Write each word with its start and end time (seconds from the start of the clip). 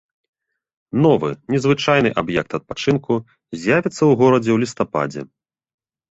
Новы 1.03 1.27
незвычайны 1.55 2.09
аб'ект 2.21 2.55
адпачынку 2.57 3.13
з'явіцца 3.59 3.97
ў 3.97 4.11
горадзе 4.23 4.51
ў 4.53 4.57
лістападзе. 4.63 5.21